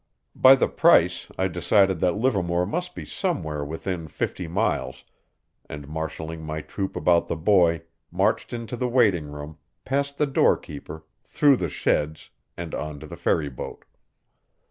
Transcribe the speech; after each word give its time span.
By 0.35 0.55
the 0.55 0.67
price 0.67 1.29
I 1.37 1.47
decided 1.47 1.99
that 1.99 2.13
Livermore 2.17 2.65
must 2.65 2.95
be 2.95 3.05
somewhere 3.05 3.63
within 3.63 4.07
fifty 4.07 4.47
miles, 4.47 5.03
and 5.69 5.87
marshaling 5.87 6.43
my 6.43 6.61
troop 6.61 6.95
about 6.95 7.27
the 7.27 7.35
boy, 7.35 7.83
marched 8.11 8.51
into 8.51 8.75
the 8.75 8.89
waiting 8.89 9.31
room, 9.31 9.59
past 9.85 10.17
the 10.17 10.25
door 10.25 10.57
keeper, 10.57 11.05
through 11.23 11.57
the 11.57 11.69
sheds, 11.69 12.31
and 12.57 12.73
on 12.73 12.99
to 12.99 13.05
the 13.05 13.15
ferry 13.15 13.49
boat. 13.49 13.85